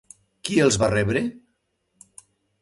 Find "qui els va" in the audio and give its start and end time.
0.47-0.89